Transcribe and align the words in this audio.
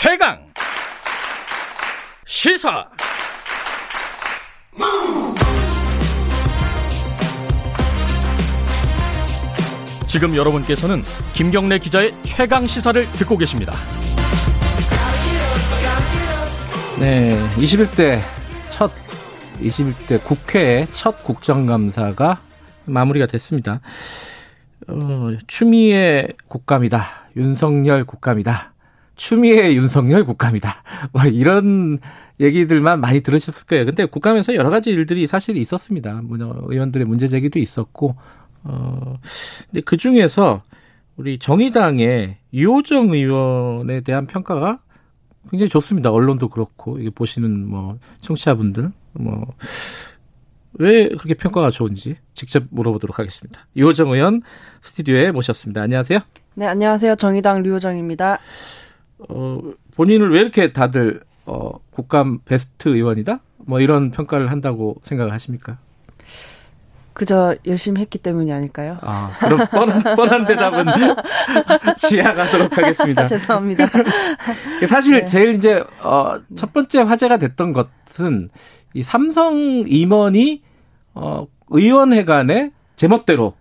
최강 0.00 0.38
시사 2.24 2.88
지금 10.06 10.36
여러분께서는 10.36 11.02
김경래 11.34 11.80
기자의 11.80 12.14
최강 12.22 12.68
시사를 12.68 13.10
듣고 13.10 13.36
계십니다. 13.38 13.74
네, 17.00 17.36
21대 17.56 18.20
첫 18.70 18.92
21대 19.60 20.22
국회의 20.22 20.86
첫 20.92 21.24
국정감사가 21.24 22.40
마무리가 22.84 23.26
됐습니다. 23.26 23.80
어, 24.86 25.30
추미애 25.48 26.28
국감이다. 26.46 27.04
윤석열 27.34 28.04
국감이다. 28.04 28.74
추미애 29.18 29.74
윤석열 29.74 30.24
국감이다. 30.24 30.70
뭐 31.12 31.24
이런 31.24 31.98
얘기들만 32.40 33.00
많이 33.00 33.20
들으셨을 33.20 33.66
거예요. 33.66 33.84
근데 33.84 34.06
국감에서 34.06 34.54
여러 34.54 34.70
가지 34.70 34.88
일들이 34.88 35.26
사실 35.26 35.58
있었습니다. 35.58 36.22
뭐 36.22 36.38
의원들의 36.68 37.06
문제 37.06 37.28
제기도 37.28 37.58
있었고 37.58 38.16
어 38.64 39.18
근데 39.66 39.82
그 39.82 39.98
중에서 39.98 40.62
우리 41.16 41.38
정의당의 41.38 42.38
유호정 42.54 43.12
의원에 43.12 44.00
대한 44.00 44.26
평가가 44.26 44.80
굉장히 45.50 45.68
좋습니다. 45.68 46.10
언론도 46.10 46.48
그렇고 46.48 46.98
이게 46.98 47.10
보시는 47.10 47.68
뭐 47.68 47.98
청취자분들 48.22 48.90
뭐 49.14 49.54
왜 50.74 51.08
그렇게 51.08 51.34
평가가 51.34 51.70
좋은지 51.70 52.16
직접 52.34 52.64
물어보도록 52.70 53.18
하겠습니다. 53.18 53.66
유호정 53.76 54.12
의원 54.12 54.42
스튜디오에 54.80 55.32
모셨습니다. 55.32 55.82
안녕하세요. 55.82 56.20
네, 56.54 56.66
안녕하세요. 56.66 57.16
정의당 57.16 57.62
류호정입니다. 57.62 58.38
어, 59.28 59.60
본인을 59.96 60.30
왜 60.32 60.40
이렇게 60.40 60.72
다들 60.72 61.22
어, 61.46 61.72
국감 61.90 62.40
베스트 62.44 62.88
의원이다? 62.88 63.40
뭐 63.58 63.80
이런 63.80 64.10
평가를 64.10 64.50
한다고 64.50 64.96
생각을 65.02 65.32
하십니까? 65.32 65.78
그저 67.14 67.56
열심히 67.66 68.00
했기 68.00 68.18
때문이 68.18 68.52
아닐까요? 68.52 68.96
아, 69.00 69.32
그럼 69.40 69.66
뻔한, 69.72 70.16
뻔한 70.16 70.46
대답은 70.46 70.86
지양하도록 71.98 72.78
하겠습니다. 72.78 73.26
죄송합니다. 73.26 73.86
사실 74.88 75.20
네. 75.20 75.26
제일 75.26 75.54
이제, 75.54 75.82
어, 76.02 76.34
첫 76.54 76.72
번째 76.72 77.00
화제가 77.02 77.38
됐던 77.38 77.72
것은 77.72 78.50
이 78.94 79.02
삼성 79.02 79.56
임원이, 79.88 80.62
어, 81.14 81.46
의원회관에 81.70 82.70
제멋대로, 82.94 83.54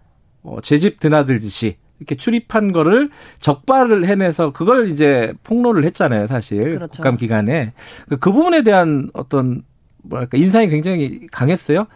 어, 0.43 0.57
제 0.61 0.77
집 0.77 0.99
드나들듯이 0.99 1.77
이렇게 1.99 2.15
출입한 2.15 2.71
거를 2.71 3.09
적발을 3.39 4.05
해내서 4.05 4.51
그걸 4.51 4.89
이제 4.89 5.33
폭로를 5.43 5.83
했잖아요, 5.85 6.27
사실. 6.27 6.75
그렇죠. 6.75 6.97
국감 6.97 7.17
기간에. 7.17 7.73
그, 8.07 8.17
그 8.17 8.31
부분에 8.31 8.63
대한 8.63 9.09
어떤, 9.13 9.63
뭐랄까, 10.03 10.37
인상이 10.37 10.67
굉장히 10.69 11.27
강했어요. 11.31 11.87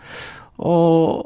어, 0.57 1.21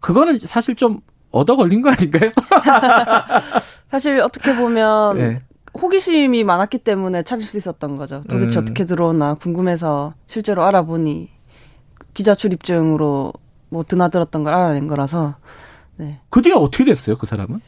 그거는 0.00 0.38
사실 0.40 0.74
좀 0.74 1.00
얻어 1.30 1.56
걸린 1.56 1.82
거 1.82 1.90
아닌가요? 1.90 2.32
사실 3.90 4.20
어떻게 4.20 4.54
보면 4.54 5.18
네. 5.18 5.42
호기심이 5.80 6.42
많았기 6.44 6.78
때문에 6.78 7.22
찾을 7.22 7.44
수 7.44 7.56
있었던 7.58 7.96
거죠. 7.96 8.22
도대체 8.28 8.58
음. 8.58 8.62
어떻게 8.62 8.84
들어오나 8.84 9.34
궁금해서 9.34 10.14
실제로 10.26 10.64
알아보니 10.64 11.28
기자 12.14 12.34
출입증으로 12.34 13.32
뭐 13.68 13.84
드나들었던 13.84 14.42
걸 14.42 14.54
알아낸 14.54 14.88
거라서. 14.88 15.36
네. 15.96 16.20
그 16.30 16.42
뒤에 16.42 16.52
어떻게 16.54 16.84
됐어요, 16.84 17.16
그 17.18 17.26
사람은? 17.26 17.60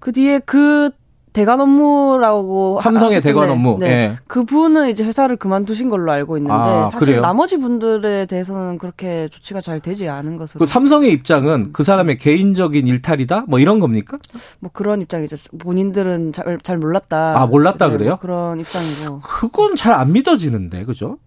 그 0.00 0.12
뒤에 0.12 0.40
그 0.40 0.90
대관 1.32 1.60
업무라고 1.60 2.80
삼성의 2.82 3.20
대관 3.20 3.50
업무. 3.50 3.76
네. 3.78 3.88
네. 3.88 4.16
그분은 4.26 4.88
이제 4.88 5.04
회사를 5.04 5.36
그만두신 5.36 5.88
걸로 5.88 6.10
알고 6.10 6.36
있는데 6.38 6.52
아, 6.52 6.88
사실 6.90 7.06
그래요? 7.06 7.20
나머지 7.20 7.56
분들에 7.56 8.26
대해서는 8.26 8.78
그렇게 8.78 9.28
조치가 9.28 9.60
잘 9.60 9.78
되지 9.78 10.08
않은 10.08 10.36
것으로. 10.36 10.58
그 10.58 10.66
삼성의 10.66 11.12
입장은 11.12 11.72
그 11.72 11.84
사람의 11.84 12.18
개인적인 12.18 12.84
일탈이다? 12.88 13.44
뭐 13.46 13.60
이런 13.60 13.78
겁니까? 13.78 14.16
뭐 14.58 14.70
그런 14.72 15.02
입장이죠. 15.02 15.36
본인들은 15.58 16.32
잘, 16.32 16.58
잘 16.64 16.78
몰랐다. 16.78 17.40
아, 17.40 17.46
몰랐다 17.46 17.86
네, 17.86 17.92
그래요? 17.92 18.10
뭐 18.10 18.18
그런 18.18 18.58
입장이고. 18.58 19.20
그건 19.20 19.76
잘 19.76 19.92
안 19.92 20.12
믿어지는데. 20.12 20.84
그죠? 20.84 21.18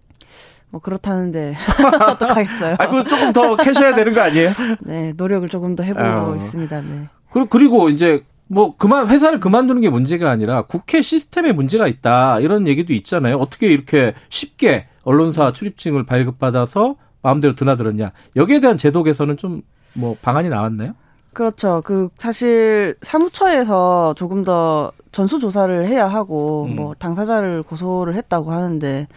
뭐 0.69 0.81
그렇다는데 0.81 1.56
어떡하겠어요. 2.09 2.75
아, 2.79 2.88
그 2.89 3.03
조금 3.06 3.31
더 3.31 3.56
캐셔야 3.56 3.95
되는 3.95 4.13
거 4.13 4.19
아니에요? 4.22 4.50
네, 4.81 5.13
노력을 5.16 5.47
조금 5.47 5.75
더 5.78 5.83
해보고 5.83 6.03
아. 6.03 6.35
있습니다. 6.35 6.81
네. 6.81 7.07
그리고 7.50 7.88
이제 7.89 8.23
뭐 8.53 8.75
그만 8.78 9.08
회사를 9.08 9.40
그만두는 9.40 9.81
게 9.81 9.90
문제가 9.90 10.30
아니라 10.30 10.64
국회 10.64 11.02
시스템에 11.02 11.52
문제가 11.52 11.88
있다 11.88 12.40
이런 12.40 12.68
얘기도 12.68 12.94
있잖아요. 12.94 13.38
어떻게 13.38 13.68
이렇게 13.68 14.14
쉽게 14.30 14.88
언론사 15.03 15.52
출입증을 15.52 16.06
발급받아서 16.06 16.96
마음대로 17.22 17.56
드나들었냐. 17.56 18.12
여기에 18.36 18.59
대한 18.59 18.78
제도 18.78 19.03
개선은 19.03 19.38
좀 19.38 19.63
뭐 19.94 20.16
방안이 20.22 20.50
나왔나요? 20.50 20.94
그렇죠. 21.34 21.81
그 21.84 22.09
사실 22.18 22.96
사무처에서 23.02 24.13
조금 24.16 24.44
더 24.44 24.92
전수 25.12 25.40
조사를 25.40 25.86
해야 25.88 26.08
하고 26.08 26.66
음. 26.66 26.75
뭐 26.75 26.94
당사자를 26.94 27.63
고소를 27.63 28.16
했다고 28.16 28.52
하는데 28.52 29.08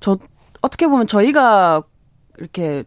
저 0.00 0.18
어떻게 0.60 0.86
보면 0.86 1.06
저희가 1.06 1.82
이렇게 2.38 2.84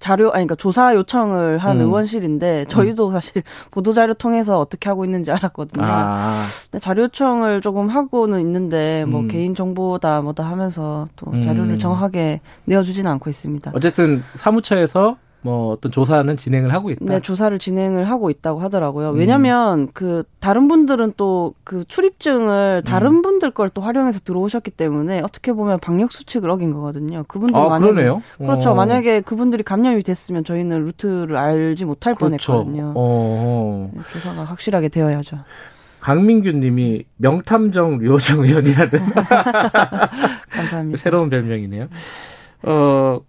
자료 0.00 0.28
아니 0.28 0.46
그러니까 0.46 0.54
조사 0.56 0.94
요청을 0.94 1.58
한 1.58 1.76
음. 1.80 1.86
의원실인데 1.86 2.64
저희도 2.64 3.08
음. 3.08 3.12
사실 3.12 3.42
보도 3.70 3.92
자료 3.92 4.14
통해서 4.14 4.58
어떻게 4.58 4.88
하고 4.88 5.04
있는지 5.04 5.30
알았거든요. 5.30 5.84
아. 5.86 6.42
근데 6.70 6.80
자료 6.80 7.04
요청을 7.04 7.60
조금 7.60 7.88
하고는 7.88 8.40
있는데 8.40 9.04
뭐 9.06 9.20
음. 9.20 9.28
개인 9.28 9.54
정보다 9.54 10.22
뭐다 10.22 10.44
하면서 10.44 11.06
또 11.16 11.30
자료를 11.40 11.74
음. 11.74 11.78
정확하게 11.78 12.40
내어 12.64 12.82
주지는 12.82 13.10
않고 13.12 13.30
있습니다. 13.30 13.72
어쨌든 13.74 14.24
사무처에서 14.36 15.16
뭐 15.42 15.72
어떤 15.72 15.90
조사는 15.90 16.36
진행을 16.36 16.72
하고 16.74 16.90
있다. 16.90 17.04
네, 17.04 17.20
조사를 17.20 17.58
진행을 17.58 18.04
하고 18.10 18.28
있다고 18.30 18.60
하더라고요. 18.60 19.10
왜냐하면 19.10 19.80
음. 19.80 19.88
그 19.94 20.24
다른 20.38 20.68
분들은 20.68 21.14
또 21.16 21.54
그 21.64 21.84
출입증을 21.86 22.82
다른 22.84 23.08
음. 23.16 23.22
분들 23.22 23.52
걸 23.52 23.70
또 23.72 23.80
활용해서 23.82 24.18
들어오셨기 24.20 24.72
때문에 24.72 25.20
어떻게 25.20 25.52
보면 25.52 25.78
방역 25.80 26.10
수칙을 26.12 26.50
어긴 26.50 26.72
거거든요. 26.72 27.22
그분들 27.28 27.56
아, 27.60 27.68
만약에 27.68 27.92
그러네요? 27.92 28.22
그렇죠. 28.38 28.70
어. 28.70 28.74
만약에 28.74 29.20
그분들이 29.20 29.62
감염이 29.62 30.02
됐으면 30.02 30.42
저희는 30.44 30.84
루트를 30.86 31.36
알지 31.36 31.84
못할 31.84 32.14
그렇죠. 32.16 32.52
뻔했거든요. 32.52 32.92
어. 32.96 33.90
네, 33.94 34.00
조사가 34.12 34.44
확실하게 34.44 34.88
되어야죠. 34.88 35.38
강민규님이 36.00 37.04
명탐정 37.18 37.98
류호정 37.98 38.44
의원이라는 38.44 38.90
감사합니다. 40.50 40.96
새로운 40.98 41.30
별명이네요. 41.30 41.88
어. 42.64 43.20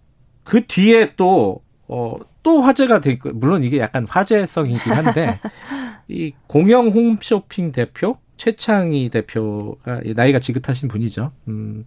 그 0.44 0.66
뒤에 0.66 1.12
또 1.16 1.60
어, 1.88 2.16
또 2.42 2.62
화제가 2.62 3.00
되고, 3.00 3.30
물론 3.32 3.62
이게 3.64 3.78
약간 3.78 4.06
화제성이긴 4.08 4.92
한데, 4.92 5.38
이 6.08 6.32
공영 6.46 6.88
홈쇼핑 6.88 7.72
대표, 7.72 8.18
최창희 8.36 9.10
대표가 9.10 10.00
나이가 10.14 10.38
지긋하신 10.38 10.88
분이죠. 10.88 11.32
음, 11.48 11.86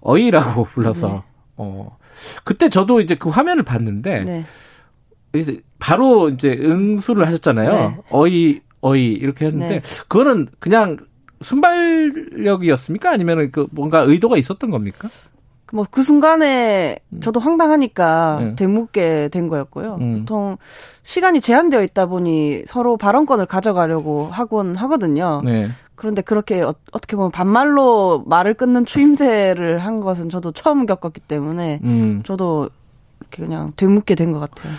어이라고 0.00 0.64
불러서, 0.72 1.08
네. 1.08 1.22
어, 1.56 1.96
그때 2.44 2.68
저도 2.68 3.00
이제 3.00 3.14
그 3.14 3.28
화면을 3.28 3.62
봤는데, 3.62 4.24
네. 4.24 4.44
이제 5.34 5.60
바로 5.78 6.28
이제 6.28 6.48
응수를 6.48 7.26
하셨잖아요. 7.26 7.70
네. 7.70 7.96
어이, 8.10 8.60
어이, 8.80 9.04
이렇게 9.12 9.46
했는데, 9.46 9.80
네. 9.80 9.82
그거는 10.08 10.48
그냥 10.58 10.96
순발력이었습니까? 11.40 13.10
아니면 13.10 13.50
그 13.50 13.66
뭔가 13.70 14.00
의도가 14.00 14.36
있었던 14.36 14.70
겁니까? 14.70 15.08
뭐 15.72 15.84
그 15.90 16.02
순간에 16.02 16.98
음. 17.12 17.20
저도 17.20 17.40
황당하니까 17.40 18.38
네. 18.40 18.54
되묻게 18.54 19.28
된 19.28 19.48
거였고요. 19.48 19.96
음. 20.00 20.20
보통 20.20 20.56
시간이 21.02 21.40
제한되어 21.40 21.82
있다 21.82 22.06
보니 22.06 22.62
서로 22.66 22.96
발언권을 22.96 23.46
가져가려고 23.46 24.26
하곤 24.30 24.76
하거든요. 24.76 25.42
네. 25.44 25.68
그런데 25.96 26.22
그렇게 26.22 26.60
어, 26.62 26.74
떻게 26.92 27.16
보면 27.16 27.30
반말로 27.32 28.22
말을 28.26 28.54
끊는 28.54 28.84
추임새를 28.84 29.78
한 29.78 30.00
것은 30.00 30.28
저도 30.28 30.52
처음 30.52 30.86
겪었기 30.86 31.20
때문에 31.20 31.80
음. 31.82 32.22
저도 32.24 32.68
이렇게 33.20 33.42
그냥 33.42 33.72
되묻게 33.76 34.14
된 34.14 34.32
것 34.32 34.38
같아요. 34.38 34.72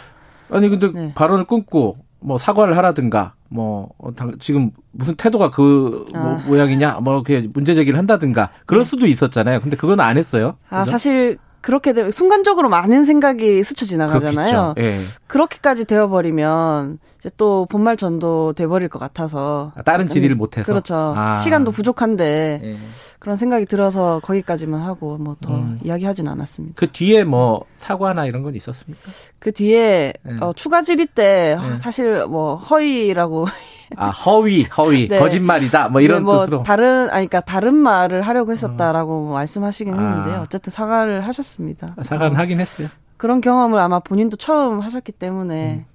아니 0.50 0.70
근데 0.70 0.92
네. 0.94 1.14
발언을 1.16 1.46
끊고 1.46 1.98
뭐 2.20 2.38
사과를 2.38 2.76
하라든가 2.78 3.34
뭐 3.50 3.90
어, 3.98 4.10
지금 4.40 4.72
무슨 4.92 5.16
태도가 5.16 5.52
그 5.52 6.06
뭐, 6.14 6.22
아. 6.22 6.44
모양이냐 6.48 7.00
뭐 7.02 7.16
이렇게 7.16 7.48
문제 7.54 7.76
제기를 7.76 7.98
한다든가 7.98 8.50
그럴 8.66 8.84
네. 8.84 8.90
수도 8.90 9.06
있었잖아요. 9.08 9.62
근데 9.62 9.78
그건 9.78 10.00
안 10.00 10.18
했어요. 10.18 10.58
아 10.70 10.82
그죠? 10.82 10.92
사실 10.92 11.38
그렇게 11.62 11.94
되 11.94 12.12
순간적으로 12.12 12.70
많은 12.70 13.06
생각이 13.06 13.64
스쳐 13.64 13.86
지나가잖아요. 13.86 14.76
예. 14.78 14.98
그렇게까지 15.28 15.86
되어버리면 15.86 17.00
이제 17.20 17.30
또 17.36 17.66
본말 17.70 17.98
전도 17.98 18.54
돼버릴 18.54 18.90
것 18.90 19.00
같아서 19.00 19.72
아, 19.76 19.82
다른 19.82 20.08
질의를 20.08 20.36
못해서 20.36 20.66
그렇죠. 20.66 20.96
아. 21.16 21.36
시간도 21.36 21.72
부족한데 21.72 22.62
예. 22.64 22.78
그런 23.20 23.36
생각이 23.36 23.66
들어서 23.66 24.22
거기까지만 24.24 24.82
하고 24.82 25.18
뭐더 25.18 25.56
음. 25.56 25.80
이야기하진 25.84 26.28
않았습니다. 26.28 26.76
그 26.78 26.92
뒤에 26.92 27.24
뭐 27.24 27.66
사과나 27.76 28.26
이런 28.26 28.44
건 28.44 28.56
있었습니까? 28.56 29.12
그 29.40 29.52
뒤에 29.52 30.14
예. 30.26 30.38
어, 30.40 30.54
추가 30.54 30.84
질의 30.84 31.08
때 31.08 31.58
예. 31.60 31.78
사실 31.78 32.26
뭐 32.28 32.56
허위라고 32.56 33.46
아 33.96 34.10
허위, 34.10 34.64
허위, 34.64 35.08
네. 35.08 35.18
거짓말이다. 35.18 35.90
뭐 35.90 36.02
이런 36.02 36.20
네, 36.20 36.24
뭐 36.26 36.40
뜻으로. 36.40 36.64
다른 36.64 37.10
아니 37.10 37.28
그러니까 37.28 37.42
다른 37.42 37.76
말을 37.76 38.22
하려고 38.22 38.52
했었다라고 38.52 39.30
어. 39.30 39.34
말씀하시긴 39.34 39.94
아. 39.94 39.98
했는데 39.98 40.36
어쨌든 40.38 40.72
사과를 40.72 41.26
하셨습니다. 41.28 41.96
사과는 42.04 42.36
어. 42.36 42.40
하긴 42.40 42.60
했어요. 42.60 42.90
그런 43.16 43.42
경험을 43.42 43.80
아마 43.80 44.00
본인도 44.00 44.38
처음 44.38 44.80
하셨기 44.80 45.12
때문에 45.14 45.76
음. 45.76 45.86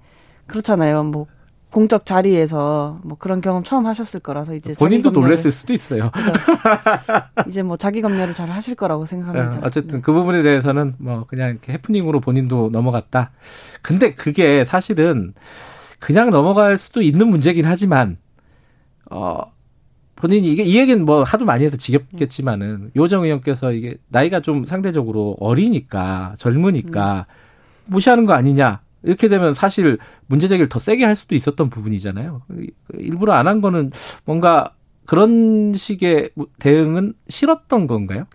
그렇잖아요. 0.46 1.04
뭐 1.04 1.26
공적 1.72 2.04
자리에서 2.04 3.00
뭐 3.02 3.16
그런 3.18 3.40
경험 3.40 3.64
처음 3.64 3.86
하셨을 3.86 4.20
거라서 4.20 4.54
이제 4.54 4.74
본인도 4.78 5.10
놀랬을 5.10 5.50
수도 5.50 5.72
있어요. 5.72 6.10
이제 7.48 7.62
뭐 7.62 7.78
자기 7.78 8.02
검열을 8.02 8.34
잘 8.34 8.50
하실 8.50 8.74
거라고 8.74 9.06
생각합니다. 9.06 9.60
네, 9.60 9.66
어쨌든 9.66 9.96
네. 9.96 10.02
그 10.02 10.12
부분에 10.12 10.42
대해서는 10.42 10.94
뭐 10.98 11.24
그냥 11.26 11.50
이렇게 11.50 11.72
해프닝으로 11.72 12.20
본인도 12.20 12.68
넘어갔다. 12.70 13.30
근데 13.80 14.12
그게 14.14 14.66
사실은 14.66 15.32
그냥 16.02 16.30
넘어갈 16.30 16.78
수도 16.78 17.00
있는 17.00 17.28
문제긴 17.28 17.64
하지만 17.64 18.16
어 19.10 19.40
본인이 20.16 20.48
이게 20.48 20.64
이 20.64 20.76
얘기는 20.78 21.04
뭐 21.04 21.22
하도 21.22 21.44
많이 21.44 21.64
해서 21.64 21.76
지겹겠지만은 21.76 22.90
요정 22.96 23.24
의원께서 23.24 23.72
이게 23.72 23.96
나이가 24.08 24.40
좀 24.40 24.64
상대적으로 24.64 25.36
어리니까 25.38 26.34
젊으니까 26.38 27.26
무시하는 27.86 28.24
거 28.26 28.32
아니냐 28.32 28.80
이렇게 29.04 29.28
되면 29.28 29.54
사실 29.54 29.98
문제 30.26 30.48
제기를 30.48 30.68
더 30.68 30.78
세게 30.80 31.04
할 31.04 31.14
수도 31.16 31.34
있었던 31.36 31.70
부분이잖아요. 31.70 32.42
일부러 32.94 33.32
안 33.34 33.46
한 33.46 33.60
거는 33.60 33.90
뭔가 34.24 34.74
그런 35.06 35.72
식의 35.72 36.30
대응은 36.58 37.14
싫었던 37.28 37.86
건가요? 37.86 38.26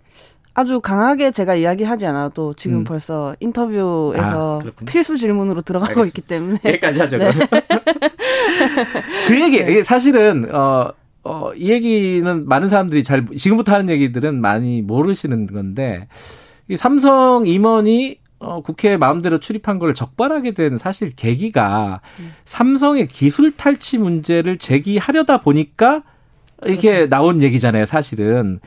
아주 0.58 0.80
강하게 0.80 1.30
제가 1.30 1.54
이야기하지 1.54 2.04
않아도 2.06 2.52
지금 2.54 2.78
음. 2.78 2.84
벌써 2.84 3.36
인터뷰에서 3.38 4.60
아, 4.60 4.84
필수 4.86 5.16
질문으로 5.16 5.60
들어가고 5.60 6.00
알겠습니다. 6.00 6.08
있기 6.08 6.20
때문에 6.22 6.58
여기까지 6.64 7.00
하죠. 7.00 7.16
네. 7.16 7.30
그 9.28 9.40
얘기 9.40 9.64
네. 9.64 9.84
사실은 9.84 10.52
어, 10.52 10.90
어, 11.22 11.52
이 11.54 11.70
얘기는 11.70 12.48
많은 12.48 12.68
사람들이 12.70 13.04
잘 13.04 13.24
지금부터 13.36 13.72
하는 13.72 13.88
얘기들은 13.88 14.40
많이 14.40 14.82
모르시는 14.82 15.46
건데 15.46 16.08
이 16.66 16.76
삼성 16.76 17.46
임원이 17.46 18.18
어, 18.40 18.60
국회에 18.60 18.96
마음대로 18.96 19.38
출입한 19.38 19.78
걸 19.78 19.94
적발하게 19.94 20.54
된 20.54 20.76
사실 20.76 21.14
계기가 21.14 22.00
음. 22.18 22.34
삼성의 22.46 23.06
기술 23.06 23.56
탈취 23.56 23.98
문제를 23.98 24.58
제기하려다 24.58 25.42
보니까 25.42 26.02
이렇게 26.64 26.90
그렇죠. 26.90 27.10
나온 27.10 27.42
얘기잖아요, 27.42 27.86
사실은. 27.86 28.58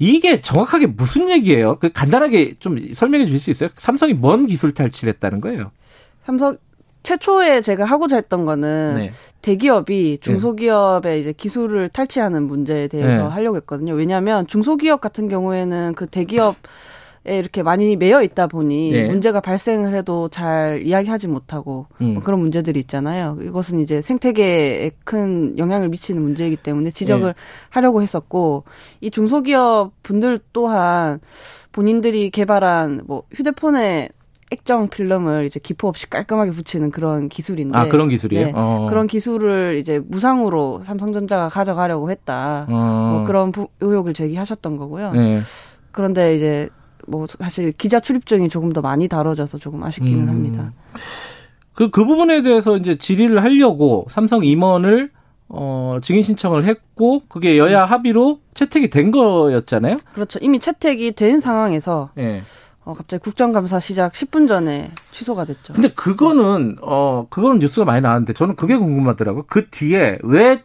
이게 0.00 0.40
정확하게 0.40 0.86
무슨 0.86 1.28
얘기예요? 1.28 1.78
그 1.78 1.92
간단하게 1.92 2.54
좀 2.58 2.78
설명해 2.92 3.26
주실 3.26 3.38
수 3.38 3.50
있어요? 3.50 3.68
삼성이 3.76 4.14
뭔 4.14 4.46
기술 4.46 4.72
탈취를 4.72 5.12
했다는 5.12 5.42
거예요? 5.42 5.70
삼성 6.24 6.56
최초에 7.02 7.60
제가 7.60 7.84
하고자 7.84 8.16
했던 8.16 8.46
거는 8.46 8.94
네. 8.96 9.10
대기업이 9.42 10.18
중소기업의 10.22 11.12
네. 11.12 11.20
이제 11.20 11.32
기술을 11.32 11.90
탈취하는 11.90 12.44
문제에 12.44 12.88
대해서 12.88 13.24
네. 13.24 13.28
하려고 13.28 13.56
했거든요. 13.58 13.92
왜냐하면 13.92 14.46
중소기업 14.46 15.02
같은 15.02 15.28
경우에는 15.28 15.94
그 15.94 16.06
대기업 16.06 16.54
에 16.54 16.58
이렇게 17.24 17.62
많이 17.62 17.96
매여 17.96 18.22
있다 18.22 18.46
보니 18.46 18.92
네. 18.92 19.06
문제가 19.06 19.40
발생을 19.40 19.94
해도 19.94 20.28
잘 20.28 20.82
이야기하지 20.84 21.28
못하고 21.28 21.86
음. 22.00 22.14
뭐 22.14 22.22
그런 22.22 22.40
문제들이 22.40 22.80
있잖아요. 22.80 23.36
이것은 23.42 23.78
이제 23.80 24.00
생태계에 24.00 24.92
큰 25.04 25.58
영향을 25.58 25.90
미치는 25.90 26.22
문제이기 26.22 26.56
때문에 26.56 26.90
지적을 26.90 27.34
네. 27.34 27.34
하려고 27.68 28.00
했었고 28.00 28.64
이 29.02 29.10
중소기업 29.10 29.92
분들 30.02 30.38
또한 30.54 31.20
본인들이 31.72 32.30
개발한 32.30 33.02
뭐 33.06 33.24
휴대폰에 33.34 34.08
액정 34.50 34.88
필름을 34.88 35.44
이제 35.44 35.60
기포 35.60 35.88
없이 35.88 36.10
깔끔하게 36.10 36.50
붙이는 36.52 36.90
그런 36.90 37.28
기술인데 37.28 37.78
아 37.78 37.88
그런 37.88 38.08
기술이에요? 38.08 38.46
네, 38.46 38.52
어. 38.56 38.86
그런 38.88 39.06
기술을 39.06 39.76
이제 39.78 40.00
무상으로 40.04 40.82
삼성전자가 40.84 41.48
가져가려고 41.48 42.10
했다. 42.10 42.66
어. 42.68 43.12
뭐 43.14 43.24
그런 43.24 43.52
부, 43.52 43.68
의혹을 43.80 44.12
제기하셨던 44.12 44.76
거고요. 44.76 45.12
네. 45.12 45.40
그런데 45.92 46.34
이제 46.34 46.68
뭐 47.06 47.26
사실 47.26 47.72
기자 47.72 48.00
출입증이 48.00 48.48
조금 48.48 48.72
더 48.72 48.80
많이 48.80 49.08
다뤄져서 49.08 49.58
조금 49.58 49.82
아쉽기는 49.82 50.24
음. 50.24 50.28
합니다. 50.28 50.72
그, 51.74 51.90
그 51.90 52.04
부분에 52.04 52.42
대해서 52.42 52.76
이제 52.76 52.96
질의를 52.96 53.42
하려고 53.42 54.06
삼성 54.10 54.44
임원을 54.44 55.10
어, 55.48 55.98
증인 56.02 56.22
신청을 56.22 56.64
했고 56.64 57.22
그게 57.28 57.58
여야 57.58 57.84
합의로 57.84 58.40
채택이 58.54 58.90
된 58.90 59.10
거였잖아요. 59.10 59.98
그렇죠. 60.14 60.38
이미 60.42 60.58
채택이 60.60 61.12
된 61.12 61.40
상황에서 61.40 62.10
네. 62.14 62.42
어, 62.84 62.94
갑자기 62.94 63.22
국정감사 63.22 63.80
시작 63.80 64.12
10분 64.12 64.46
전에 64.46 64.90
취소가 65.10 65.44
됐죠. 65.44 65.72
근데 65.74 65.90
그거는 65.90 66.76
어 66.82 67.26
그거는 67.30 67.58
뉴스가 67.58 67.84
많이 67.84 68.00
나왔는데 68.00 68.32
저는 68.32 68.56
그게 68.56 68.76
궁금하더라고요. 68.76 69.44
그 69.48 69.68
뒤에 69.70 70.18
왜 70.22 70.62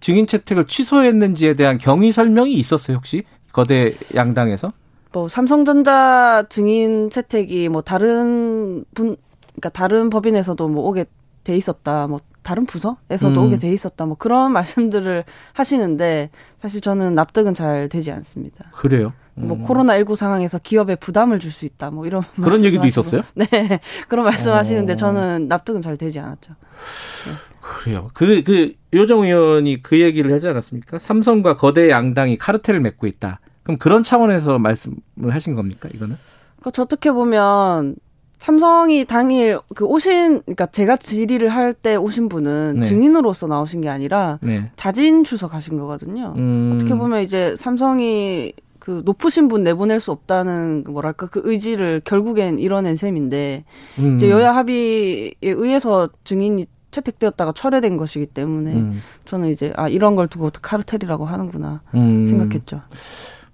증인 0.00 0.26
채택을 0.26 0.66
취소했는지에 0.66 1.54
대한 1.54 1.78
경위 1.78 2.10
설명이 2.10 2.52
있었어요, 2.54 2.96
혹시? 2.96 3.22
거대 3.52 3.94
양당에서? 4.14 4.72
뭐 5.12 5.28
삼성전자 5.28 6.44
증인 6.48 7.10
채택이 7.10 7.68
뭐 7.68 7.82
다른 7.82 8.84
분 8.94 9.16
그러니까 9.48 9.68
다른 9.68 10.10
법인에서도 10.10 10.68
뭐 10.68 10.88
오게 10.88 11.04
돼 11.44 11.56
있었다. 11.56 12.06
뭐 12.06 12.20
다른 12.42 12.66
부서에서도 12.66 13.40
음. 13.40 13.46
오게 13.46 13.58
돼 13.58 13.70
있었다. 13.72 14.06
뭐 14.06 14.16
그런 14.16 14.52
말씀들을 14.52 15.24
하시는데 15.52 16.30
사실 16.60 16.80
저는 16.80 17.14
납득은 17.14 17.54
잘 17.54 17.88
되지 17.88 18.10
않습니다. 18.12 18.70
그래요? 18.72 19.12
뭐 19.34 19.44
음. 19.44 19.48
뭐 19.48 19.66
코로나 19.66 19.96
19 19.96 20.16
상황에서 20.16 20.58
기업에 20.58 20.96
부담을 20.96 21.38
줄 21.38 21.52
수 21.52 21.64
있다. 21.66 21.90
뭐 21.90 22.06
이런 22.06 22.22
그런 22.36 22.64
얘기도 22.64 22.86
있었어요? 22.86 23.22
네. 23.34 23.46
그런 24.08 24.24
말씀하시는데 24.24 24.94
어. 24.94 24.96
저는 24.96 25.48
납득은 25.48 25.80
잘 25.80 25.96
되지 25.96 26.18
않았죠. 26.18 26.54
네. 26.54 27.52
그래요. 27.60 28.10
그, 28.12 28.42
그, 28.42 28.74
요정 28.92 29.22
의원이 29.22 29.82
그 29.82 30.00
얘기를 30.00 30.32
하지 30.32 30.48
않았습니까? 30.48 30.98
삼성과 30.98 31.56
거대 31.56 31.88
양당이 31.88 32.36
카르텔을 32.36 32.80
맺고 32.80 33.06
있다. 33.06 33.40
그럼 33.62 33.78
그런 33.78 34.02
차원에서 34.02 34.58
말씀을 34.58 35.30
하신 35.30 35.54
겁니까, 35.54 35.88
이거는? 35.94 36.16
그러니까 36.60 36.82
어떻게 36.82 37.10
보면 37.12 37.96
삼성이 38.38 39.04
당일 39.04 39.60
그 39.76 39.84
오신 39.84 40.42
그러니까 40.42 40.66
제가 40.66 40.96
질의를 40.96 41.48
할 41.48 41.74
때 41.74 41.94
오신 41.94 42.28
분은 42.28 42.74
네. 42.78 42.82
증인으로서 42.82 43.46
나오신 43.46 43.82
게 43.82 43.88
아니라 43.88 44.38
네. 44.42 44.70
자진 44.74 45.22
출석하신 45.22 45.78
거거든요. 45.78 46.34
음. 46.36 46.72
어떻게 46.74 46.94
보면 46.94 47.22
이제 47.22 47.54
삼성이 47.56 48.52
그 48.80 49.02
높으신 49.04 49.46
분 49.46 49.62
내보낼 49.62 50.00
수 50.00 50.10
없다는 50.10 50.82
그 50.82 50.90
뭐랄까 50.90 51.28
그 51.28 51.40
의지를 51.44 52.02
결국엔 52.04 52.58
이뤄낸 52.58 52.96
셈인데 52.96 53.64
음. 54.00 54.16
이제 54.16 54.28
여야 54.28 54.54
합의에 54.56 55.34
의해서 55.42 56.08
증인이 56.24 56.66
채택되었다가 56.90 57.52
철회된 57.52 57.96
것이기 57.96 58.26
때문에 58.26 58.74
음. 58.74 59.00
저는 59.24 59.50
이제 59.50 59.72
아 59.76 59.88
이런 59.88 60.16
걸 60.16 60.26
두고 60.26 60.50
카르텔이라고 60.60 61.24
하는구나 61.24 61.82
음. 61.94 62.26
생각했죠. 62.26 62.82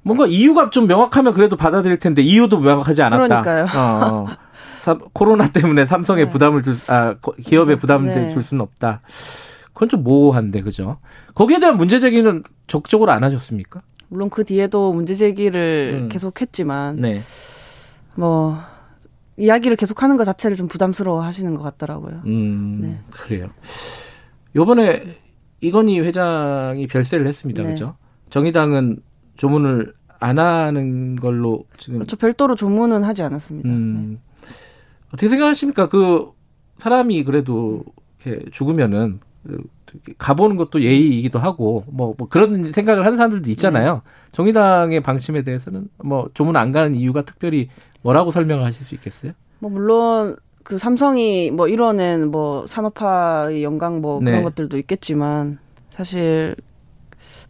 뭔가 0.02 0.26
이유가 0.26 0.70
좀 0.70 0.86
명확하면 0.86 1.34
그래도 1.34 1.56
받아들일 1.56 1.98
텐데 1.98 2.22
이유도 2.22 2.60
명확하지 2.60 3.02
않았다. 3.02 3.42
그러니까요. 3.42 3.80
어, 3.80 4.26
어. 4.26 4.26
코로나 5.12 5.50
때문에 5.50 5.84
삼성에 5.84 6.24
네. 6.24 6.30
부담을 6.30 6.62
줄, 6.62 6.74
아, 6.88 7.16
기업에 7.42 7.76
부담을 7.76 8.14
네. 8.14 8.30
줄 8.30 8.42
수는 8.42 8.62
없다. 8.62 9.02
그건 9.74 9.88
좀 9.88 10.02
모호한데, 10.02 10.62
그죠? 10.62 10.98
거기에 11.34 11.58
대한 11.58 11.76
문제 11.76 12.00
제기는 12.00 12.42
적극적으로 12.66 13.12
안 13.12 13.22
하셨습니까? 13.22 13.82
물론 14.08 14.30
그 14.30 14.44
뒤에도 14.44 14.92
문제 14.92 15.14
제기를 15.14 16.04
음. 16.04 16.08
계속 16.08 16.40
했지만, 16.40 16.96
네. 16.96 17.22
뭐, 18.14 18.56
이야기를 19.36 19.76
계속하는 19.76 20.16
것 20.16 20.24
자체를 20.24 20.56
좀 20.56 20.68
부담스러워 20.68 21.22
하시는 21.22 21.54
것 21.54 21.62
같더라고요. 21.62 22.22
음, 22.26 22.78
네. 22.80 22.98
그래요. 23.10 23.50
요번에 24.56 25.18
이건희 25.60 26.00
회장이 26.00 26.86
별세를 26.86 27.26
했습니다. 27.26 27.62
네. 27.62 27.70
그죠? 27.70 27.96
정의당은 28.30 29.00
조문을 29.38 29.94
안 30.20 30.38
하는 30.38 31.16
걸로 31.16 31.64
지금. 31.78 32.00
그렇죠. 32.00 32.16
별도로 32.16 32.54
조문은 32.54 33.04
하지 33.04 33.22
않았습니다. 33.22 33.68
음. 33.68 34.18
네. 34.20 34.48
어떻게 35.08 35.28
생각하십니까? 35.28 35.88
그 35.88 36.32
사람이 36.76 37.24
그래도 37.24 37.82
이렇게 38.20 38.44
죽으면은 38.50 39.20
가보는 40.18 40.56
것도 40.56 40.82
예의이기도 40.82 41.38
하고 41.38 41.84
뭐, 41.88 42.14
뭐 42.18 42.28
그런 42.28 42.72
생각을 42.72 43.06
하는 43.06 43.16
사람들도 43.16 43.48
있잖아요. 43.52 43.94
네. 43.94 44.00
정의당의 44.32 45.00
방침에 45.00 45.42
대해서는 45.42 45.88
뭐 46.04 46.28
조문 46.34 46.56
안 46.56 46.72
가는 46.72 46.94
이유가 46.94 47.22
특별히 47.22 47.68
뭐라고 48.02 48.30
설명하실 48.30 48.84
수 48.84 48.94
있겠어요? 48.96 49.32
뭐 49.60 49.70
물론 49.70 50.36
그 50.62 50.76
삼성이 50.76 51.50
뭐 51.50 51.68
이뤄낸 51.68 52.30
뭐 52.30 52.66
산업화의 52.66 53.62
영광 53.62 54.00
뭐 54.00 54.18
그런 54.18 54.34
네. 54.34 54.42
것들도 54.42 54.76
있겠지만 54.78 55.58
사실 55.90 56.54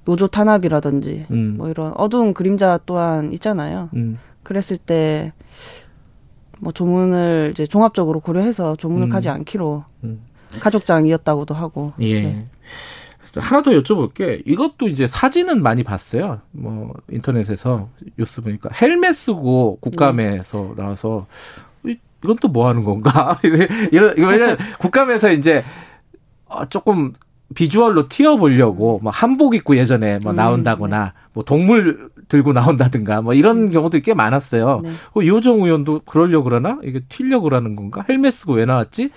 노조 0.08 0.26
탄압이라든지 0.26 1.26
음. 1.30 1.54
뭐 1.58 1.68
이런 1.68 1.92
어두운 1.94 2.32
그림자 2.32 2.78
또한 2.86 3.32
있잖아요. 3.32 3.90
음. 3.94 4.18
그랬을 4.42 4.78
때 4.78 5.32
뭐 6.60 6.72
조문을 6.72 7.50
이제 7.52 7.66
종합적으로 7.66 8.20
고려해서 8.20 8.76
조문을 8.76 9.06
음. 9.06 9.10
가지 9.10 9.28
않기로 9.28 9.84
음. 10.04 10.20
가족장이었다고도 10.60 11.54
하고. 11.54 11.92
예. 12.00 12.20
네. 12.22 12.46
하나 13.36 13.62
더 13.62 13.70
여쭤볼게. 13.70 14.42
이것도 14.46 14.88
이제 14.88 15.06
사진은 15.06 15.62
많이 15.62 15.84
봤어요. 15.84 16.40
뭐 16.50 16.94
인터넷에서 17.10 17.88
뉴스 18.16 18.40
보니까 18.40 18.70
헬멧 18.74 19.14
쓰고 19.14 19.78
국감에서 19.80 20.72
네. 20.76 20.82
나와서 20.82 21.26
이건 21.84 22.36
또 22.40 22.48
뭐 22.48 22.66
하는 22.68 22.82
건가? 22.82 23.38
이거 23.92 24.12
왜냐면 24.16 24.56
국감에서 24.80 25.30
이제 25.32 25.62
어, 26.46 26.64
조금 26.64 27.12
비주얼로 27.54 28.08
튀어보려고 28.08 29.00
뭐 29.02 29.10
한복 29.10 29.54
입고 29.54 29.76
예전에 29.76 30.18
뭐 30.22 30.32
음, 30.32 30.36
나온다거나 30.36 31.00
음, 31.00 31.04
네. 31.06 31.12
뭐 31.32 31.44
동물 31.44 32.10
들고 32.28 32.52
나온다든가 32.52 33.22
뭐 33.22 33.34
이런 33.34 33.62
음. 33.62 33.70
경우도 33.70 34.00
꽤 34.00 34.14
많았어요. 34.14 34.80
네. 34.84 34.90
그 35.14 35.22
이호정 35.22 35.62
의원도 35.62 36.02
그러려고 36.04 36.44
그러나 36.44 36.78
이게 36.84 37.00
튀려고 37.08 37.44
그러는 37.44 37.74
건가? 37.74 38.04
헬멧 38.08 38.32
쓰고 38.32 38.54
왜 38.54 38.66
나왔지? 38.66 39.10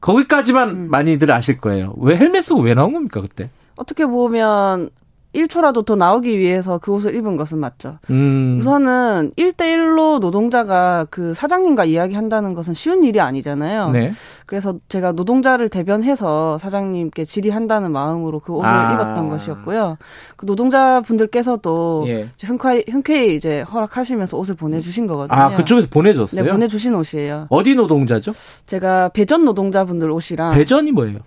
거기까지만 0.00 0.70
음. 0.70 0.90
많이들 0.90 1.30
아실 1.30 1.58
거예요. 1.58 1.94
왜 1.98 2.16
헬멧 2.16 2.42
쓰고 2.44 2.62
왜 2.62 2.74
나온 2.74 2.92
겁니까 2.92 3.20
그때? 3.20 3.50
어떻게 3.76 4.06
보면 4.06 4.90
1초라도 5.34 5.84
더 5.84 5.96
나오기 5.96 6.38
위해서 6.38 6.78
그 6.78 6.92
옷을 6.92 7.14
입은 7.14 7.36
것은 7.36 7.58
맞죠. 7.58 7.98
음. 8.10 8.56
우선은 8.60 9.32
1대1로 9.36 10.20
노동자가 10.20 11.06
그 11.10 11.34
사장님과 11.34 11.84
이야기한다는 11.84 12.54
것은 12.54 12.74
쉬운 12.74 13.04
일이 13.04 13.20
아니잖아요. 13.20 13.90
네. 13.90 14.12
그래서 14.46 14.76
제가 14.88 15.12
노동자를 15.12 15.68
대변해서 15.68 16.58
사장님께 16.58 17.24
질의한다는 17.24 17.92
마음으로 17.92 18.40
그 18.40 18.52
옷을 18.52 18.66
아. 18.66 18.92
입었던 18.92 19.28
것이었고요. 19.28 19.98
그 20.36 20.46
노동자분들께서도 20.46 22.04
예. 22.08 22.28
흔쾌히, 22.42 22.84
흔쾌히 22.88 23.36
이제 23.36 23.62
허락하시면서 23.62 24.36
옷을 24.36 24.54
보내주신 24.54 25.06
거거든요. 25.06 25.38
아, 25.38 25.56
그쪽에서 25.56 25.88
보내줬어요? 25.90 26.44
네, 26.44 26.50
보내주신 26.50 26.94
옷이에요. 26.94 27.46
어디 27.48 27.74
노동자죠? 27.74 28.32
제가 28.66 29.08
배전 29.10 29.44
노동자분들 29.44 30.10
옷이랑. 30.10 30.52
배전이 30.52 30.92
뭐예요? 30.92 31.18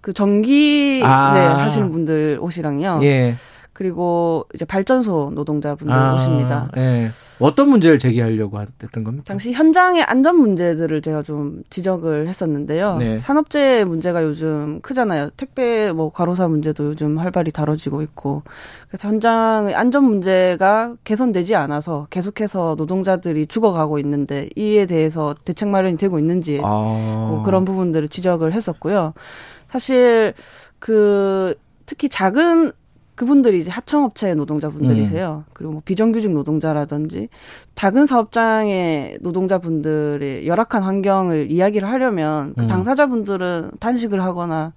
그 0.00 0.12
전기 0.12 1.02
아. 1.04 1.32
네, 1.34 1.44
하시는 1.44 1.90
분들 1.90 2.38
옷이랑요. 2.40 3.00
예. 3.02 3.34
그리고 3.76 4.46
이제 4.54 4.64
발전소 4.64 5.32
노동자분들 5.34 5.94
아, 5.94 6.14
오십니다. 6.14 6.70
예. 6.78 7.10
어떤 7.38 7.68
문제를 7.68 7.98
제기하려고 7.98 8.58
했던 8.58 9.04
겁니까? 9.04 9.24
당시 9.26 9.52
현장의 9.52 10.02
안전 10.02 10.36
문제들을 10.36 11.02
제가 11.02 11.22
좀 11.22 11.62
지적을 11.68 12.26
했었는데요. 12.26 12.96
네. 12.96 13.18
산업재해 13.18 13.84
문제가 13.84 14.24
요즘 14.24 14.80
크잖아요. 14.80 15.28
택배 15.36 15.92
뭐 15.92 16.10
과로사 16.10 16.48
문제도 16.48 16.86
요즘 16.86 17.18
활발히 17.18 17.52
다뤄지고 17.52 18.00
있고 18.00 18.44
그래서 18.88 19.08
현장의 19.08 19.74
안전 19.74 20.04
문제가 20.04 20.94
개선되지 21.04 21.54
않아서 21.54 22.06
계속해서 22.08 22.76
노동자들이 22.78 23.46
죽어가고 23.46 23.98
있는데 23.98 24.48
이에 24.56 24.86
대해서 24.86 25.34
대책 25.44 25.68
마련이 25.68 25.98
되고 25.98 26.18
있는지 26.18 26.62
아. 26.64 27.26
뭐 27.28 27.42
그런 27.44 27.66
부분들을 27.66 28.08
지적을 28.08 28.54
했었고요. 28.54 29.12
사실 29.68 30.32
그 30.78 31.54
특히 31.84 32.08
작은 32.08 32.72
그분들이 33.16 33.58
이제 33.58 33.70
하청업체 33.70 34.34
노동자분들이세요. 34.34 35.44
음. 35.46 35.50
그리고 35.54 35.72
뭐 35.72 35.82
비정규직 35.84 36.30
노동자라든지 36.32 37.28
작은 37.74 38.06
사업장의 38.06 39.18
노동자분들의 39.22 40.46
열악한 40.46 40.82
환경을 40.82 41.50
이야기를 41.50 41.88
하려면 41.88 42.54
그 42.54 42.62
음. 42.62 42.66
당사자분들은 42.68 43.72
단식을 43.80 44.22
하거나 44.22 44.74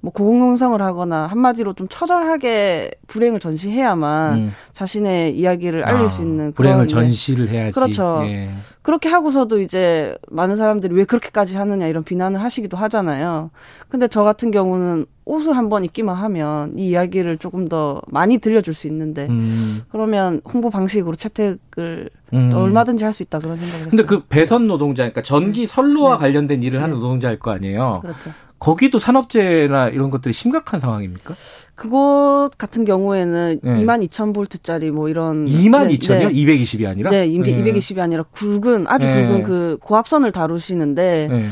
뭐 0.00 0.12
고공농성을 0.12 0.80
하거나 0.82 1.26
한마디로 1.26 1.72
좀 1.72 1.86
처절하게 1.88 2.90
불행을 3.06 3.40
전시해야만 3.40 4.34
음. 4.34 4.52
자신의 4.72 5.38
이야기를 5.38 5.84
알릴 5.84 6.06
아, 6.06 6.08
수 6.08 6.22
있는 6.22 6.52
불행을 6.52 6.86
전시를 6.88 7.48
해야지. 7.48 7.72
그렇죠. 7.72 8.22
예. 8.24 8.50
그렇게 8.86 9.08
하고서도 9.08 9.60
이제 9.62 10.16
많은 10.30 10.54
사람들이 10.54 10.94
왜 10.94 11.04
그렇게까지 11.04 11.56
하느냐 11.56 11.88
이런 11.88 12.04
비난을 12.04 12.40
하시기도 12.40 12.76
하잖아요. 12.76 13.50
근데 13.88 14.06
저 14.06 14.22
같은 14.22 14.52
경우는 14.52 15.06
옷을 15.24 15.56
한번 15.56 15.82
입기만 15.84 16.14
하면 16.14 16.78
이 16.78 16.90
이야기를 16.90 17.38
조금 17.38 17.66
더 17.66 18.00
많이 18.06 18.38
들려줄 18.38 18.74
수 18.74 18.86
있는데 18.86 19.26
음. 19.28 19.80
그러면 19.90 20.40
홍보 20.44 20.70
방식으로 20.70 21.16
채택을 21.16 22.08
음. 22.32 22.52
얼마든지 22.54 23.02
할 23.02 23.12
수 23.12 23.24
있다 23.24 23.40
그런 23.40 23.56
생각을 23.56 23.86
근데 23.88 24.02
했어요. 24.02 24.06
근데 24.06 24.22
그 24.22 24.28
배선 24.28 24.68
노동자, 24.68 25.02
그러니까 25.02 25.22
전기 25.22 25.62
네. 25.62 25.66
선로와 25.66 26.12
네. 26.12 26.18
관련된 26.20 26.62
일을 26.62 26.78
네. 26.78 26.84
하는 26.84 27.00
노동자일 27.00 27.40
거 27.40 27.50
아니에요. 27.50 27.98
그렇죠. 28.02 28.30
거기도 28.58 28.98
산업재해나 28.98 29.88
이런 29.88 30.10
것들이 30.10 30.32
심각한 30.32 30.80
상황입니까? 30.80 31.34
그곳 31.74 32.50
같은 32.56 32.84
경우에는 32.86 33.60
네. 33.62 33.74
2만 33.74 34.06
2천 34.08 34.34
볼트짜리 34.34 34.90
뭐 34.90 35.08
이런 35.08 35.44
2만 35.44 35.88
네, 35.88 35.94
2천이요? 35.96 36.28
네. 36.28 36.32
220이 36.32 36.88
아니라? 36.88 37.10
네, 37.10 37.28
220이 37.28 37.98
아니라 37.98 38.22
굵은 38.24 38.86
아주 38.88 39.06
네. 39.06 39.26
굵은 39.26 39.42
그 39.42 39.76
고압선을 39.82 40.32
다루시는데 40.32 41.28
네. 41.30 41.46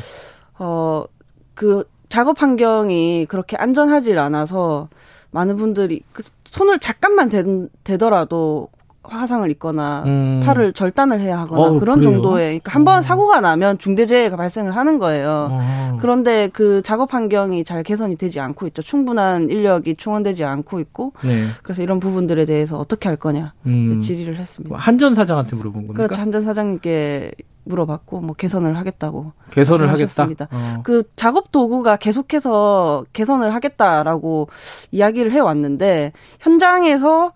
어그 0.55 1.85
작업 2.09 2.41
환경이 2.41 3.27
그렇게 3.27 3.57
안전하지 3.57 4.17
않아서 4.19 4.89
많은 5.31 5.57
분들이 5.57 6.01
그 6.13 6.23
손을 6.47 6.79
잠깐만 6.79 7.29
대, 7.29 7.43
대더라도 7.83 8.69
화상을 9.05 9.49
입거나 9.51 10.03
음. 10.07 10.41
팔을 10.43 10.73
절단을 10.73 11.21
해야 11.21 11.39
하거나 11.41 11.63
어, 11.63 11.79
그런 11.79 11.99
그래요? 11.99 12.13
정도의 12.13 12.47
그러니까 12.47 12.73
한번 12.73 12.99
어. 12.99 13.03
사고가 13.03 13.41
나면 13.41 13.79
중대재해가 13.79 14.37
발생을 14.37 14.75
하는 14.75 14.99
거예요. 14.99 15.49
어. 15.51 15.99
그런데 16.01 16.49
그 16.49 16.83
작업 16.83 17.15
환경이 17.15 17.65
잘 17.65 17.83
개선이 17.83 18.17
되지 18.17 18.41
않고 18.41 18.67
있죠. 18.69 18.83
충분한 18.83 19.51
인력이 19.51 19.97
충원되지 19.97 20.45
않고 20.45 20.81
있고 20.81 21.13
네. 21.23 21.45
그래서 21.63 21.83
이런 21.83 22.01
부분들에 22.01 22.45
대해서 22.45 22.79
어떻게 22.79 23.09
할 23.09 23.17
거냐 23.17 23.53
음. 23.67 24.01
질의를 24.01 24.37
했습니다. 24.37 24.69
뭐 24.69 24.79
한전 24.79 25.15
사장한테 25.15 25.57
물어본 25.57 25.87
겁니까? 25.87 25.95
그렇죠. 25.95 26.21
한전 26.21 26.43
사장님께 26.45 27.33
물어봤고 27.65 28.21
뭐 28.21 28.35
개선을 28.35 28.77
하겠다고 28.77 29.33
개선을 29.51 29.91
하겠다. 29.91 30.29
어. 30.51 30.81
그 30.83 31.03
작업 31.17 31.51
도구가 31.51 31.97
계속해서 31.97 33.05
개선을 33.13 33.55
하겠다라고 33.55 34.49
이야기를 34.91 35.33
해 35.33 35.41
왔는데 35.41 36.13
현장에서 36.41 37.33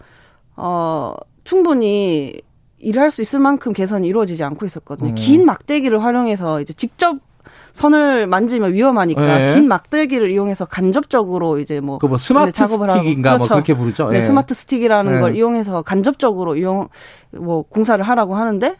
어 0.57 1.15
충분히 1.53 2.43
일할 2.77 3.11
수 3.11 3.23
있을 3.23 3.41
만큼 3.41 3.73
개선이 3.73 4.07
이루어지지 4.07 4.45
않고 4.45 4.67
있었거든요. 4.67 5.13
음. 5.13 5.15
긴 5.15 5.47
막대기를 5.47 6.05
활용해서 6.05 6.61
이제 6.61 6.75
직접 6.75 7.17
선을 7.73 8.27
만지면 8.27 8.75
위험하니까 8.75 9.23
네. 9.23 9.55
긴 9.55 9.67
막대기를 9.67 10.31
이용해서 10.31 10.67
간접적으로 10.67 11.59
이제 11.59 11.81
뭐, 11.81 11.97
그 11.97 12.07
뭐 12.07 12.19
스마트 12.19 12.53
작업을 12.53 12.91
스틱인가 12.91 13.31
하고. 13.31 13.39
뭐 13.39 13.47
그렇죠. 13.49 13.55
뭐 13.55 13.63
그렇게 13.63 13.75
부르죠. 13.75 14.11
네, 14.11 14.19
네. 14.19 14.23
스마트 14.27 14.53
스틱이라는 14.53 15.11
네. 15.15 15.21
걸 15.21 15.37
이용해서 15.37 15.81
간접적으로 15.81 16.55
이용 16.57 16.89
뭐 17.31 17.63
공사를 17.63 18.05
하라고 18.05 18.37
하는데 18.37 18.77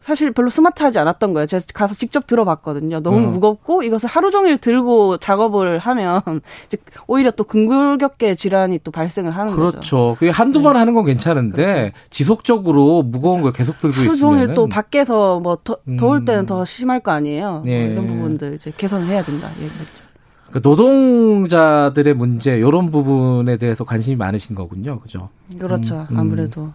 사실 0.00 0.30
별로 0.30 0.48
스마트하지 0.48 0.98
않았던 1.00 1.32
거예요. 1.32 1.46
제가 1.46 1.64
가서 1.74 1.94
직접 1.94 2.26
들어봤거든요. 2.26 3.00
너무 3.00 3.18
음. 3.18 3.32
무겁고 3.32 3.82
이것을 3.82 4.08
하루 4.08 4.30
종일 4.30 4.56
들고 4.56 5.16
작업을 5.18 5.78
하면 5.78 6.22
오히려 7.08 7.30
또 7.32 7.44
근골격계 7.44 8.36
질환이 8.36 8.78
또 8.84 8.90
발생을 8.90 9.32
하는 9.32 9.54
그렇죠. 9.54 9.78
거죠. 9.78 9.78
그렇죠. 9.78 10.16
그게 10.18 10.30
한두 10.30 10.62
번 10.62 10.74
네. 10.74 10.78
하는 10.78 10.94
건 10.94 11.04
괜찮은데 11.04 11.64
그렇죠. 11.64 11.92
지속적으로 12.10 13.02
무거운 13.02 13.42
걸 13.42 13.52
계속 13.52 13.80
들고 13.80 13.88
있으면 13.88 14.08
하루 14.08 14.16
종일 14.18 14.54
또 14.54 14.68
밖에서 14.68 15.40
뭐 15.40 15.58
더, 15.62 15.78
더울 15.98 16.24
때는 16.24 16.44
음. 16.44 16.46
더 16.46 16.64
심할 16.64 17.00
거 17.00 17.10
아니에요. 17.10 17.62
네. 17.64 17.82
뭐 17.82 17.92
이런 17.92 18.06
부분들 18.06 18.54
이제 18.54 18.72
개선을 18.76 19.06
해야 19.06 19.22
된다. 19.22 19.48
얘기했죠. 19.56 20.08
그 20.52 20.60
노동자들의 20.62 22.14
문제 22.14 22.56
이런 22.56 22.90
부분에 22.90 23.56
대해서 23.58 23.84
관심이 23.84 24.16
많으신 24.16 24.54
거군요. 24.54 25.00
그죠? 25.00 25.28
그렇죠. 25.58 26.06
음, 26.10 26.14
음. 26.14 26.18
아무래도 26.18 26.72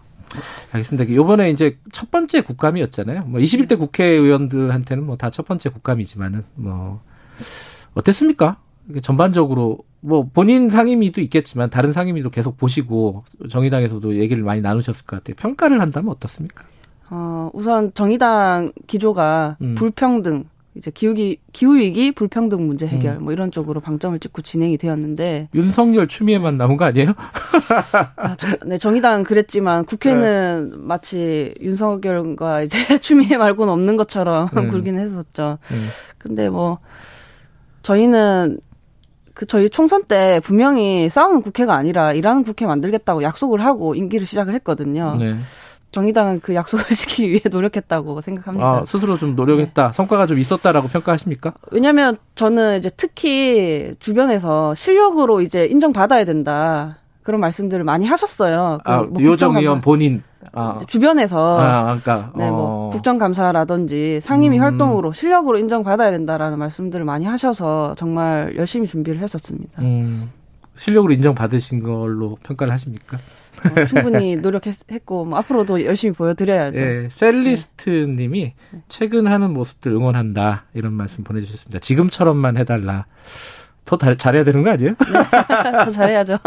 알겠습니다. 0.71 1.13
요번에 1.13 1.49
이제 1.51 1.77
첫 1.91 2.09
번째 2.11 2.41
국감이었잖아요. 2.41 3.25
뭐 3.25 3.39
21대 3.39 3.77
국회의원들한테는 3.77 5.05
뭐 5.05 5.15
다 5.17 5.29
첫 5.29 5.45
번째 5.45 5.69
국감이지만은 5.69 6.43
뭐 6.55 7.01
어땠습니까? 7.93 8.57
전반적으로 9.01 9.79
뭐 10.01 10.27
본인 10.33 10.69
상임위도 10.69 11.21
있겠지만 11.21 11.69
다른 11.69 11.93
상임위도 11.93 12.29
계속 12.31 12.57
보시고 12.57 13.23
정의당에서도 13.49 14.17
얘기를 14.17 14.43
많이 14.43 14.59
나누셨을 14.61 15.05
것 15.05 15.17
같아요. 15.17 15.35
평가를 15.37 15.79
한다면 15.81 16.11
어떻습니까? 16.11 16.65
어, 17.09 17.49
우선 17.53 17.93
정의당 17.93 18.73
기조가 18.87 19.57
음. 19.61 19.75
불평등, 19.75 20.45
이제 20.75 20.89
기후기 20.91 21.39
기후 21.51 21.75
위기 21.75 22.11
불평등 22.11 22.65
문제 22.65 22.87
해결 22.87 23.17
음. 23.17 23.23
뭐 23.25 23.33
이런 23.33 23.51
쪽으로 23.51 23.79
방점을 23.79 24.17
찍고 24.19 24.41
진행이 24.41 24.77
되었는데 24.77 25.49
윤석열 25.53 26.07
추미애만 26.07 26.57
남은 26.57 26.77
거 26.77 26.85
아니에요? 26.85 27.13
아, 28.15 28.35
저, 28.35 28.47
네 28.65 28.77
정의당은 28.77 29.23
그랬지만 29.23 29.85
국회는 29.85 30.71
네. 30.71 30.77
마치 30.79 31.53
윤석열과 31.61 32.63
이제 32.63 32.77
추미애 32.99 33.37
말고는 33.37 33.71
없는 33.71 33.97
것처럼 33.97 34.49
음. 34.55 34.69
굴긴 34.69 34.97
했었죠. 34.97 35.59
음. 35.71 35.87
근데 36.17 36.49
뭐 36.49 36.79
저희는 37.83 38.59
그 39.33 39.45
저희 39.45 39.69
총선 39.69 40.03
때 40.05 40.39
분명히 40.43 41.09
싸우는 41.09 41.41
국회가 41.41 41.75
아니라 41.75 42.13
일하는 42.13 42.43
국회 42.43 42.65
만들겠다고 42.65 43.23
약속을 43.23 43.63
하고 43.63 43.95
임기를 43.95 44.25
시작을 44.25 44.53
했거든요. 44.55 45.15
네. 45.19 45.35
정의당은 45.93 46.41
그 46.41 46.55
약속을 46.55 46.85
지키기 46.93 47.29
위해 47.29 47.41
노력했다고 47.49 48.19
생각합니다. 48.19 48.67
아, 48.67 48.83
스스로 48.85 49.15
좀 49.15 49.35
노력했다. 49.35 49.87
네. 49.87 49.93
성과가 49.93 50.25
좀 50.25 50.39
있었다라고 50.39 50.89
평가하십니까? 50.89 51.53
왜냐하면 51.71 52.17
저는 52.35 52.79
이제 52.79 52.89
특히 52.97 53.95
주변에서 53.99 54.75
실력으로 54.75 55.41
이제 55.41 55.65
인정받아야 55.65 56.25
된다. 56.25 56.97
그런 57.21 57.39
말씀들을 57.39 57.85
많이 57.85 58.05
하셨어요. 58.05 58.79
그 58.83 58.91
아, 58.91 59.03
뭐 59.03 59.23
요정 59.23 59.55
의원 59.55 59.79
본인 59.79 60.23
아. 60.51 60.77
주변에서 60.87 61.59
아, 61.59 61.83
그러니까 61.83 62.31
네, 62.35 62.49
뭐 62.49 62.87
어. 62.87 62.89
국정감사라든지 62.89 64.19
상임위 64.21 64.57
음. 64.57 64.61
활동으로 64.61 65.13
실력으로 65.13 65.57
인정받아야 65.57 66.11
된다라는 66.11 66.59
말씀들을 66.59 67.05
많이 67.05 67.25
하셔서 67.25 67.95
정말 67.97 68.53
열심히 68.57 68.87
준비를 68.87 69.21
했었습니다. 69.21 69.81
음. 69.81 70.29
실력으로 70.75 71.13
인정받으신 71.13 71.81
걸로 71.81 72.37
평가를 72.43 72.73
하십니까? 72.73 73.17
어, 73.17 73.85
충분히 73.85 74.35
노력했고 74.35 75.25
뭐 75.25 75.39
앞으로도 75.39 75.85
열심히 75.85 76.13
보여드려야죠. 76.13 76.81
예, 76.81 77.07
셀리스트님이 77.09 78.53
네. 78.71 78.81
최근 78.89 79.27
하는 79.27 79.53
모습들 79.53 79.91
응원한다 79.91 80.65
이런 80.73 80.93
말씀 80.93 81.23
보내주셨습니다. 81.23 81.79
지금처럼만 81.79 82.57
해달라. 82.57 83.05
더 83.85 83.97
달, 83.97 84.17
잘해야 84.17 84.43
되는 84.45 84.63
거 84.63 84.71
아니에요? 84.71 84.91
네, 84.91 84.95
더 85.83 85.89
잘해야죠. 85.89 86.37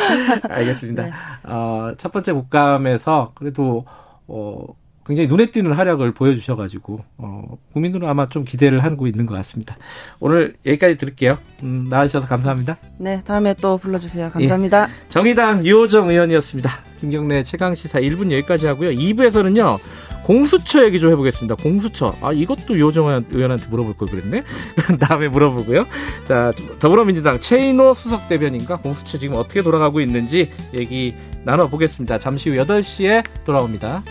알겠습니다. 0.48 1.02
네. 1.04 1.12
어, 1.44 1.92
첫 1.98 2.10
번째 2.10 2.32
국감에서 2.32 3.32
그래도 3.34 3.84
어, 4.26 4.64
굉장히 5.06 5.28
눈에 5.28 5.46
띄는 5.46 5.72
활약을 5.72 6.12
보여주셔가지고 6.12 7.04
어, 7.18 7.58
국민들은 7.72 8.08
아마 8.08 8.28
좀 8.28 8.44
기대를 8.44 8.82
하고 8.82 9.06
있는 9.06 9.26
것 9.26 9.34
같습니다. 9.34 9.76
오늘 10.18 10.54
여기까지 10.66 10.96
들을게요. 10.96 11.38
음, 11.62 11.86
나와주셔서 11.88 12.26
감사합니다. 12.26 12.76
네, 12.98 13.22
다음에 13.24 13.54
또 13.54 13.78
불러주세요. 13.78 14.30
감사합니다. 14.30 14.88
예, 14.88 15.08
정의당 15.08 15.64
유호정 15.64 16.10
의원이었습니다. 16.10 16.70
김경래 16.98 17.42
최강 17.42 17.74
시사 17.74 18.00
1분 18.00 18.32
여기까지 18.32 18.66
하고요. 18.66 18.90
2부에서는요. 18.90 19.78
공수처 20.24 20.84
얘기 20.84 20.98
좀 20.98 21.12
해보겠습니다. 21.12 21.54
공수처. 21.54 22.16
아, 22.20 22.32
이것도 22.32 22.80
요정 22.80 23.24
의원한테 23.30 23.68
물어볼 23.68 23.96
걸 23.96 24.08
그랬네? 24.08 24.42
다음에 24.98 25.28
물어보고요. 25.28 25.86
자, 26.24 26.50
더불어민주당 26.80 27.38
최인호 27.38 27.94
수석 27.94 28.26
대변인과 28.28 28.78
공수처 28.78 29.18
지금 29.18 29.36
어떻게 29.36 29.62
돌아가고 29.62 30.00
있는지 30.00 30.50
얘기 30.74 31.14
나눠보겠습니다. 31.44 32.18
잠시 32.18 32.50
후 32.50 32.56
8시에 32.56 33.24
돌아옵니다. 33.44 34.02